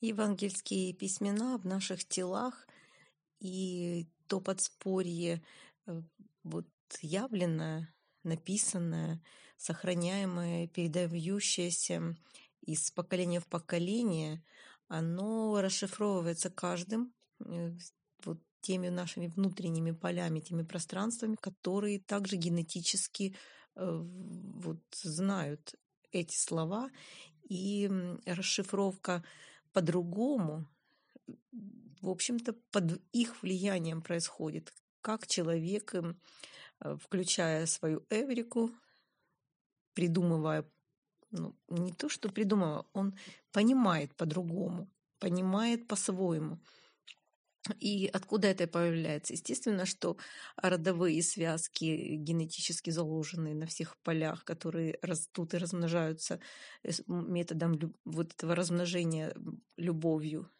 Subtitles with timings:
[0.00, 2.66] евангельские письмена в наших телах
[3.40, 5.42] и то подспорье
[5.86, 6.02] э,
[6.44, 6.68] вот
[7.00, 9.22] явленное, написанное,
[9.56, 12.16] сохраняемое, передающееся
[12.62, 14.42] из поколения в поколение,
[14.88, 17.72] оно расшифровывается каждым э,
[18.24, 23.36] вот теми нашими внутренними полями, теми пространствами, которые также генетически
[23.74, 25.74] э, вот, знают
[26.12, 26.90] эти слова.
[27.48, 27.90] И
[28.26, 29.24] расшифровка
[29.72, 30.66] по-другому,
[32.00, 34.72] в общем-то, под их влиянием происходит.
[35.00, 36.14] Как человек, э,
[36.98, 38.70] включая свою Эврику,
[39.94, 40.64] придумывая,
[41.30, 43.16] ну, не то, что придумывая, он
[43.52, 46.58] понимает по-другому, понимает по-своему.
[47.80, 49.32] И откуда это появляется?
[49.34, 50.16] Естественно, что
[50.56, 56.40] родовые связки генетически заложенные на всех полях, которые растут и размножаются
[56.82, 59.34] э, методом вот этого размножения
[59.76, 60.50] любовью,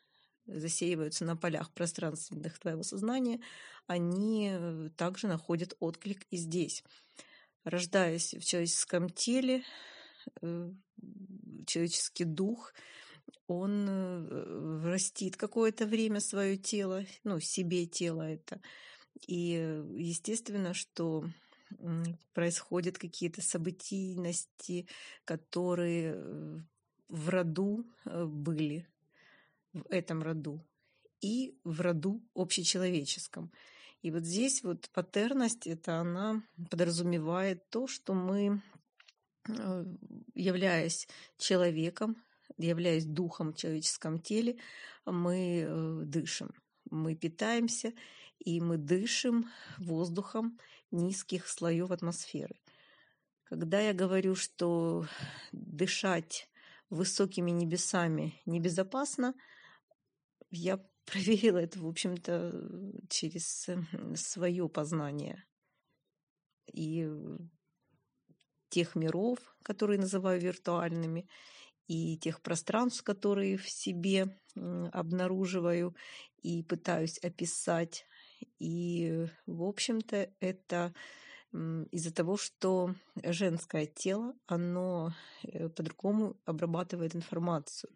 [0.46, 3.40] засеиваются на полях пространственных твоего сознания,
[3.86, 6.84] они э, также находят отклик и здесь.
[7.64, 9.62] Рождаясь в человеческом теле,
[10.42, 10.70] э,
[11.66, 12.72] человеческий дух–
[13.46, 18.60] он э, растит какое-то время свое тело, ну, себе тело это.
[19.26, 21.24] И естественно, что
[22.34, 24.86] происходят какие-то событийности,
[25.24, 26.58] которые э,
[27.08, 28.86] в роду э, были,
[29.72, 30.64] в этом роду,
[31.20, 33.52] и в роду общечеловеческом.
[34.02, 38.62] И вот здесь вот патерность, это она подразумевает то, что мы,
[40.34, 42.16] являясь человеком,
[42.58, 44.58] являясь духом в человеческом теле,
[45.06, 46.50] мы э, дышим,
[46.90, 47.92] мы питаемся,
[48.38, 50.58] и мы дышим воздухом
[50.90, 52.56] низких слоев атмосферы.
[53.44, 55.06] Когда я говорю, что
[55.52, 56.50] дышать
[56.90, 59.34] высокими небесами небезопасно,
[60.50, 63.82] я проверила это, в общем-то, через э,
[64.14, 65.44] свое познание.
[66.72, 67.08] И
[68.68, 71.26] тех миров, которые называю виртуальными,
[71.88, 75.96] и тех пространств, которые в себе обнаруживаю
[76.42, 78.06] и пытаюсь описать.
[78.58, 80.94] И, в общем-то, это
[81.90, 82.94] из-за того, что
[83.24, 87.90] женское тело, оно э, по-другому обрабатывает информацию.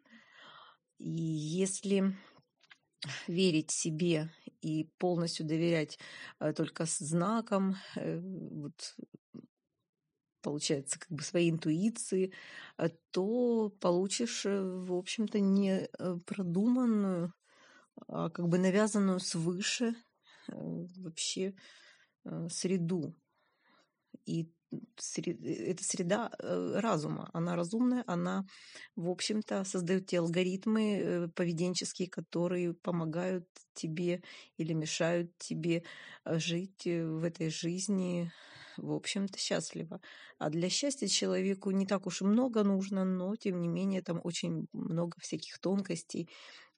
[0.98, 2.16] И если
[3.26, 4.30] верить себе
[4.62, 5.98] и полностью доверять
[6.40, 8.96] э, только знакам, э, вот,
[10.42, 12.32] получается, как бы своей интуиции,
[12.78, 17.32] э, то получишь, э, в общем-то, не э, продуманную,
[18.08, 19.94] а как бы навязанную свыше
[20.48, 21.54] вообще
[22.48, 23.14] среду.
[24.26, 28.46] И эта среда разума, она разумная, она,
[28.96, 34.22] в общем-то, создает те алгоритмы поведенческие, которые помогают тебе
[34.56, 35.84] или мешают тебе
[36.24, 38.32] жить в этой жизни
[38.76, 40.00] в общем-то, счастлива.
[40.38, 44.20] А для счастья человеку не так уж и много нужно, но, тем не менее, там
[44.24, 46.28] очень много всяких тонкостей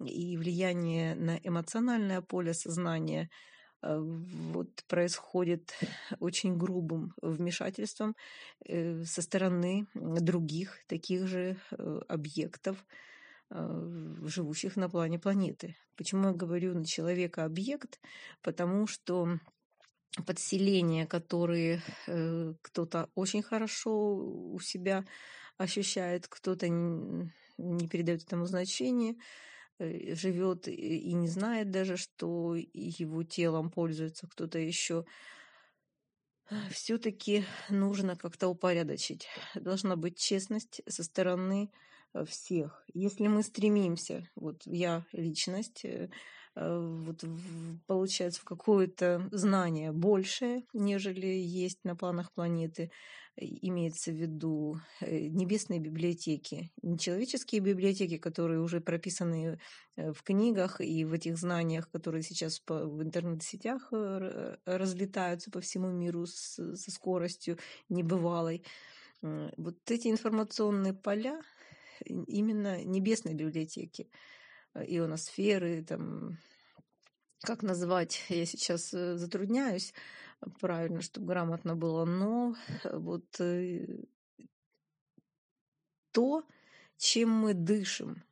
[0.00, 3.30] и влияние на эмоциональное поле сознания
[3.82, 5.74] э, вот происходит
[6.20, 8.16] очень грубым вмешательством
[8.66, 12.84] э, со стороны других таких же э, объектов,
[13.50, 15.76] живущих на плане планеты.
[15.96, 18.00] Почему я говорю на человека объект?
[18.42, 19.38] Потому что
[20.22, 25.04] подселения, которые э, кто-то очень хорошо у себя
[25.56, 29.16] ощущает, кто-то не, передает этому значения,
[29.78, 35.04] э, живет и не знает даже, что его телом пользуется кто-то еще.
[36.70, 39.26] Все-таки нужно как-то упорядочить.
[39.54, 41.72] Должна быть честность со стороны
[42.12, 42.84] э, всех.
[42.92, 45.84] Если мы стремимся, вот я личность,
[46.56, 47.24] вот,
[47.86, 52.90] получается в какое-то знание большее, нежели есть на планах планеты.
[53.36, 59.58] Имеется в виду э, небесные библиотеки, не человеческие библиотеки, которые уже прописаны
[59.96, 63.88] э, в книгах и в этих знаниях, которые сейчас в интернет-сетях
[64.64, 67.58] разлетаются по всему миру со скоростью
[67.88, 68.62] небывалой.
[69.20, 71.42] Вот эти информационные поля
[72.04, 74.08] именно небесной библиотеки–
[74.74, 76.38] ионосферы, там,
[77.40, 79.94] как назвать, я сейчас э, затрудняюсь
[80.60, 83.86] правильно, чтобы грамотно было, но э, вот э,
[86.12, 86.44] то,
[86.96, 88.22] чем мы дышим,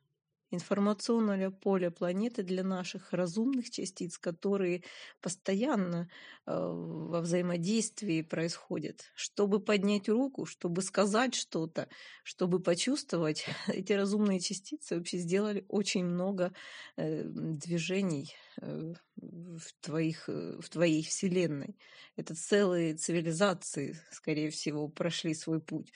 [0.53, 4.83] информационное поле планеты для наших разумных частиц, которые
[5.21, 6.09] постоянно
[6.45, 9.11] э, во взаимодействии происходят.
[9.15, 11.87] Чтобы поднять руку, чтобы сказать что-то,
[12.23, 16.53] чтобы почувствовать, эти разумные частицы вообще сделали очень много
[16.97, 21.77] э, движений э, в, твоих, в твоей вселенной.
[22.15, 25.91] Это целые цивилизации, скорее всего, прошли свой путь.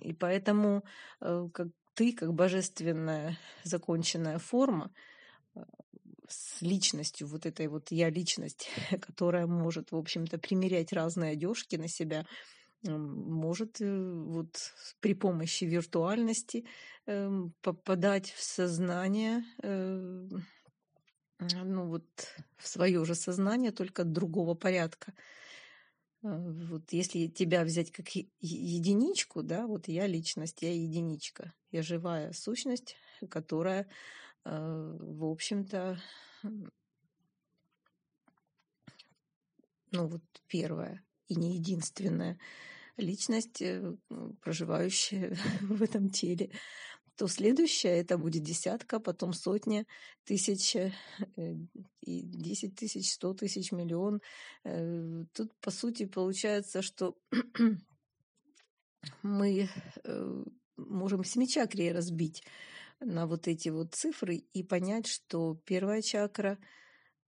[0.00, 0.84] И поэтому
[1.18, 1.66] как
[2.00, 4.90] ты, как божественная законченная форма,
[5.54, 5.60] э,
[6.28, 8.70] с личностью, вот этой вот я личность,
[9.02, 12.24] которая может, в общем-то, примерять разные одежки на себя,
[12.84, 16.64] может э, вот при помощи виртуальности
[17.04, 20.28] эм, попадать в сознание, э,
[21.38, 22.06] ну вот
[22.56, 25.12] в свое же сознание, только другого порядка.
[26.22, 28.08] Вот если тебя взять как
[28.40, 32.96] единичку, да, вот я личность, я единичка, я живая сущность,
[33.30, 33.88] которая,
[34.44, 35.98] э, в общем-то,
[39.92, 42.38] ну вот первая и не единственная
[42.98, 43.96] личность, э,
[44.42, 46.50] проживающая в этом теле
[47.20, 49.84] то следующее это будет десятка, потом сотня,
[50.24, 50.94] тысяча,
[51.36, 51.54] э,
[52.00, 54.22] и десять тысяч, сто тысяч, миллион.
[54.64, 57.18] Э, тут, по сути, получается, что
[59.22, 59.68] мы
[60.02, 60.44] э,
[60.78, 62.42] можем семичакрии разбить
[63.00, 66.56] на вот эти вот цифры и понять, что первая чакра,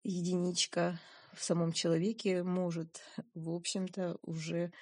[0.04, 0.98] единичка
[1.34, 3.02] в самом человеке может,
[3.34, 4.72] в общем-то, уже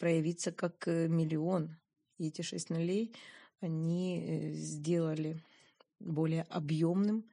[0.00, 1.76] проявиться как миллион.
[2.18, 3.14] И эти шесть нулей–
[3.64, 5.42] они э, сделали
[5.98, 7.24] более объемным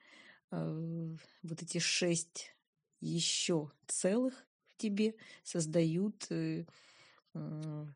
[0.51, 2.55] э, вот эти шесть
[3.01, 4.33] еще целых
[4.69, 6.65] в тебе создают э,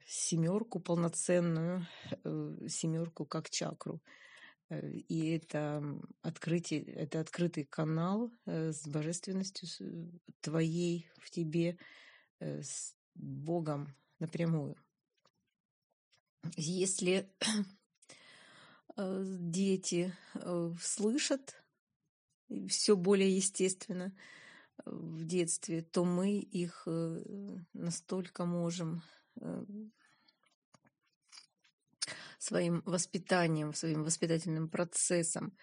[0.08, 1.86] семерку полноценную,
[2.70, 4.02] семерку как чакру.
[4.70, 5.84] И это
[6.22, 9.68] открытие, это открытый канал с божественностью
[10.40, 11.78] твоей в тебе,
[12.40, 14.78] с Богом напрямую.
[16.56, 17.30] Если
[18.98, 21.62] дети э, слышат
[22.70, 24.16] все более естественно
[24.78, 26.88] э, в детстве, то мы их
[27.74, 29.02] настолько можем
[32.40, 35.58] своим воспитанием, своим воспитательным процессом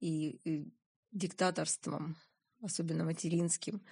[0.00, 0.70] и,
[1.12, 2.16] диктаторством,
[2.62, 3.82] особенно материнским,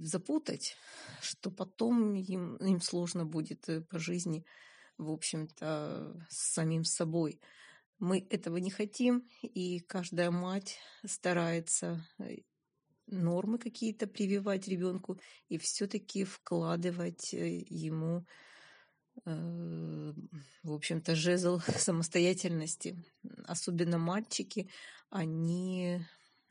[0.00, 0.76] запутать,
[1.20, 4.46] что потом им, им сложно будет по жизни
[4.98, 7.40] в общем-то, с самим собой.
[7.98, 12.38] Мы этого не хотим, и каждая мать старается э,
[13.06, 18.26] нормы какие-то прививать ребенку и все-таки вкладывать э, ему,
[19.24, 20.12] э,
[20.62, 23.02] в общем-то, жезл самостоятельности.
[23.46, 24.68] Особенно мальчики,
[25.10, 26.04] они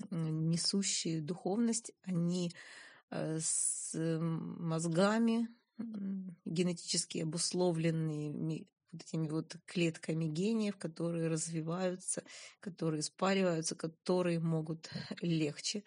[0.09, 2.51] несущие духовность, они
[3.09, 5.47] с мозгами,
[6.53, 12.23] генетически обусловленными вот этими вот клетками гениев, которые развиваются,
[12.59, 14.89] которые спариваются, которые могут
[15.21, 15.83] легче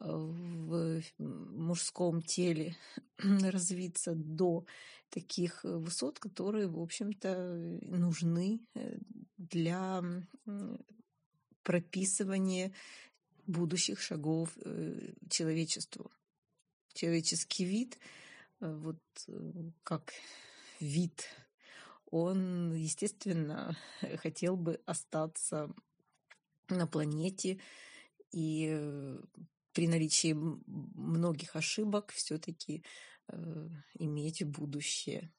[0.00, 2.76] э, в мужском теле
[3.18, 4.66] развиться до
[5.10, 8.98] таких высот, которые, в общем-то, нужны э,
[9.36, 10.02] для
[11.62, 12.72] прописывания
[13.46, 16.10] будущих шагов э, человечеству.
[16.92, 17.98] Человеческий вид—
[18.60, 20.12] вот э, как
[20.80, 21.24] вид,
[22.10, 23.76] он, естественно,
[24.18, 25.74] хотел бы остаться
[26.68, 27.60] на планете
[28.30, 29.18] и э,
[29.72, 32.84] при наличии многих ошибок все-таки
[33.28, 35.32] э, иметь будущее.